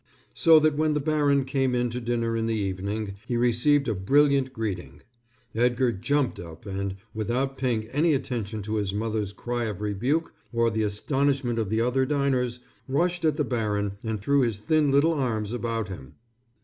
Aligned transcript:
So 0.33 0.59
that 0.61 0.75
when 0.75 0.95
the 0.95 0.99
baron 0.99 1.45
came 1.45 1.75
in 1.75 1.91
to 1.91 2.01
dinner 2.01 2.35
in 2.35 2.47
the 2.47 2.55
evening, 2.55 3.17
he 3.27 3.37
received 3.37 3.87
a 3.87 3.93
brilliant 3.93 4.51
greeting. 4.51 5.03
Edgar 5.53 5.91
jumped 5.91 6.39
up 6.39 6.65
and, 6.65 6.95
without 7.13 7.55
paying 7.55 7.87
any 7.89 8.15
attention 8.15 8.63
to 8.63 8.77
his 8.77 8.95
mother's 8.95 9.31
cry 9.31 9.65
of 9.65 9.79
rebuke 9.79 10.33
or 10.51 10.71
the 10.71 10.81
astonishment 10.81 11.59
of 11.59 11.69
the 11.69 11.81
other 11.81 12.07
diners, 12.07 12.61
rushed 12.87 13.23
at 13.25 13.37
the 13.37 13.43
baron 13.43 13.91
and 14.03 14.19
threw 14.19 14.41
his 14.41 14.57
thin 14.57 14.89
little 14.91 15.13
arms 15.13 15.53
about 15.53 15.89
him. 15.89 16.15